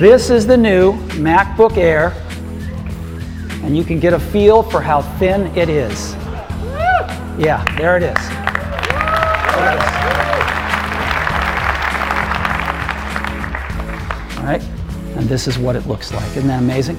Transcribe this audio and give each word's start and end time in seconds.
This 0.00 0.30
is 0.30 0.46
the 0.46 0.56
new 0.56 0.94
MacBook 1.18 1.76
Air, 1.76 2.14
and 3.62 3.76
you 3.76 3.84
can 3.84 4.00
get 4.00 4.14
a 4.14 4.18
feel 4.18 4.62
for 4.62 4.80
how 4.80 5.02
thin 5.18 5.54
it 5.54 5.68
is. 5.68 6.14
Yeah, 7.38 7.62
there 7.76 7.98
it 7.98 8.04
is. 8.04 8.16
All 14.38 14.44
right, 14.46 14.62
and 15.18 15.28
this 15.28 15.46
is 15.46 15.58
what 15.58 15.76
it 15.76 15.86
looks 15.86 16.14
like. 16.14 16.30
Isn't 16.30 16.48
that 16.48 16.62
amazing? 16.62 16.96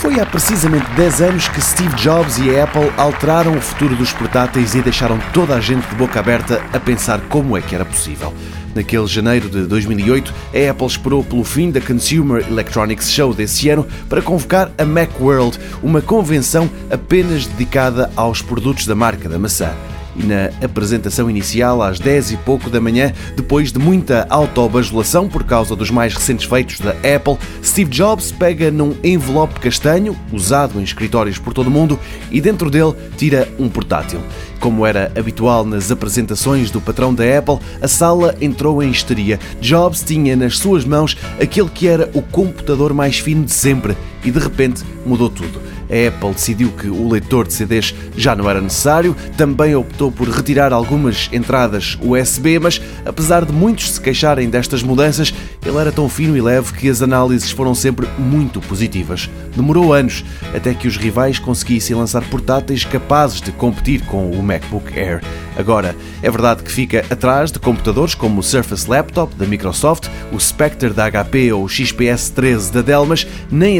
Foi 0.00 0.18
há 0.18 0.24
precisamente 0.24 0.90
10 0.92 1.20
anos 1.20 1.48
que 1.48 1.60
Steve 1.60 1.94
Jobs 1.94 2.38
e 2.38 2.56
a 2.56 2.64
Apple 2.64 2.90
alteraram 2.96 3.54
o 3.54 3.60
futuro 3.60 3.94
dos 3.94 4.10
portáteis 4.14 4.74
e 4.74 4.80
deixaram 4.80 5.18
toda 5.34 5.54
a 5.54 5.60
gente 5.60 5.86
de 5.86 5.94
boca 5.94 6.18
aberta 6.18 6.62
a 6.72 6.80
pensar 6.80 7.20
como 7.28 7.54
é 7.54 7.60
que 7.60 7.74
era 7.74 7.84
possível. 7.84 8.32
Naquele 8.74 9.06
janeiro 9.06 9.50
de 9.50 9.66
2008, 9.66 10.32
a 10.54 10.70
Apple 10.70 10.86
esperou 10.86 11.22
pelo 11.22 11.44
fim 11.44 11.70
da 11.70 11.82
Consumer 11.82 12.42
Electronics 12.48 13.10
Show 13.10 13.34
desse 13.34 13.68
ano 13.68 13.86
para 14.08 14.22
convocar 14.22 14.72
a 14.78 14.86
Macworld, 14.86 15.58
uma 15.82 16.00
convenção 16.00 16.70
apenas 16.90 17.44
dedicada 17.44 18.10
aos 18.16 18.40
produtos 18.40 18.86
da 18.86 18.94
marca 18.94 19.28
da 19.28 19.38
maçã 19.38 19.74
e 20.16 20.24
na 20.24 20.50
apresentação 20.64 21.28
inicial 21.30 21.82
às 21.82 21.98
10 21.98 22.32
e 22.32 22.36
pouco 22.38 22.70
da 22.70 22.80
manhã, 22.80 23.12
depois 23.36 23.72
de 23.72 23.78
muita 23.78 24.26
autobajulação 24.28 25.28
por 25.28 25.44
causa 25.44 25.76
dos 25.76 25.90
mais 25.90 26.14
recentes 26.14 26.46
feitos 26.46 26.80
da 26.80 26.90
Apple, 26.90 27.38
Steve 27.62 27.90
Jobs 27.90 28.32
pega 28.32 28.70
num 28.70 28.94
envelope 29.02 29.60
castanho, 29.60 30.16
usado 30.32 30.80
em 30.80 30.82
escritórios 30.82 31.38
por 31.38 31.52
todo 31.52 31.68
o 31.68 31.70
mundo, 31.70 31.98
e 32.30 32.40
dentro 32.40 32.70
dele 32.70 32.94
tira 33.16 33.48
um 33.58 33.68
portátil. 33.68 34.20
Como 34.58 34.84
era 34.84 35.10
habitual 35.16 35.64
nas 35.64 35.90
apresentações 35.90 36.70
do 36.70 36.80
patrão 36.80 37.14
da 37.14 37.24
Apple, 37.38 37.58
a 37.80 37.88
sala 37.88 38.34
entrou 38.40 38.82
em 38.82 38.90
histeria. 38.90 39.40
Jobs 39.60 40.02
tinha 40.02 40.36
nas 40.36 40.58
suas 40.58 40.84
mãos 40.84 41.16
aquele 41.40 41.70
que 41.70 41.88
era 41.88 42.10
o 42.12 42.20
computador 42.20 42.92
mais 42.92 43.18
fino 43.18 43.44
de 43.44 43.52
sempre 43.52 43.96
e 44.24 44.30
de 44.30 44.38
repente 44.38 44.82
mudou 45.04 45.30
tudo 45.30 45.70
a 45.90 46.08
Apple 46.08 46.32
decidiu 46.32 46.70
que 46.70 46.88
o 46.88 47.08
leitor 47.08 47.46
de 47.46 47.52
CDs 47.52 47.92
já 48.16 48.36
não 48.36 48.48
era 48.48 48.60
necessário, 48.60 49.14
também 49.36 49.74
optou 49.74 50.10
por 50.12 50.28
retirar 50.28 50.72
algumas 50.72 51.28
entradas 51.32 51.98
USB, 52.00 52.58
mas 52.60 52.80
apesar 53.04 53.44
de 53.44 53.52
muitos 53.52 53.92
se 53.92 54.00
queixarem 54.00 54.48
destas 54.48 54.82
mudanças, 54.82 55.34
ele 55.66 55.76
era 55.76 55.90
tão 55.90 56.08
fino 56.08 56.36
e 56.36 56.40
leve 56.40 56.72
que 56.72 56.88
as 56.88 57.02
análises 57.02 57.50
foram 57.50 57.74
sempre 57.74 58.08
muito 58.16 58.60
positivas. 58.60 59.28
Demorou 59.56 59.92
anos 59.92 60.24
até 60.54 60.72
que 60.72 60.86
os 60.86 60.96
rivais 60.96 61.38
conseguissem 61.38 61.96
lançar 61.96 62.22
portáteis 62.30 62.84
capazes 62.84 63.40
de 63.40 63.50
competir 63.50 64.02
com 64.02 64.30
o 64.30 64.42
MacBook 64.42 64.96
Air. 64.96 65.20
Agora, 65.58 65.96
é 66.22 66.30
verdade 66.30 66.62
que 66.62 66.70
fica 66.70 67.04
atrás 67.10 67.50
de 67.50 67.58
computadores 67.58 68.14
como 68.14 68.40
o 68.40 68.42
Surface 68.42 68.88
Laptop 68.88 69.34
da 69.34 69.44
Microsoft, 69.44 70.08
o 70.32 70.38
Spectre 70.38 70.90
da 70.90 71.10
HP 71.10 71.52
ou 71.52 71.64
o 71.64 71.68
XPS 71.68 72.30
13 72.30 72.72
da 72.72 72.80
Dell, 72.80 73.04
mas 73.04 73.26
nem 73.50 73.78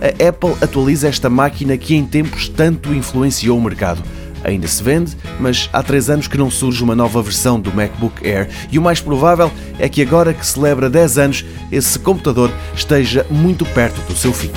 a 0.00 0.28
Apple 0.28 0.56
atualiza 0.60 1.08
esta 1.08 1.28
máquina 1.30 1.76
que 1.76 1.94
em 1.94 2.04
tempos 2.04 2.48
tanto 2.48 2.94
influenciou 2.94 3.58
o 3.58 3.62
mercado. 3.62 4.02
Ainda 4.44 4.66
se 4.66 4.82
vende, 4.82 5.16
mas 5.38 5.70
há 5.72 5.82
três 5.82 6.10
anos 6.10 6.26
que 6.26 6.36
não 6.36 6.50
surge 6.50 6.82
uma 6.82 6.96
nova 6.96 7.22
versão 7.22 7.60
do 7.60 7.72
MacBook 7.72 8.26
Air 8.26 8.48
e 8.70 8.78
o 8.78 8.82
mais 8.82 9.00
provável 9.00 9.50
é 9.78 9.88
que 9.88 10.02
agora 10.02 10.34
que 10.34 10.44
celebra 10.44 10.90
10 10.90 11.18
anos, 11.18 11.44
esse 11.70 11.98
computador 11.98 12.50
esteja 12.74 13.24
muito 13.30 13.64
perto 13.66 14.00
do 14.06 14.16
seu 14.16 14.32
fim. 14.32 14.50